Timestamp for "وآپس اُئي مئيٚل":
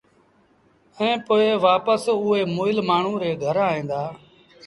1.65-2.77